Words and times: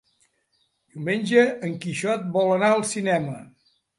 Diumenge 0.93 1.43
en 1.69 1.77
Quixot 1.85 2.25
vol 2.39 2.51
anar 2.57 2.73
al 2.79 2.83
cinema. 2.95 3.37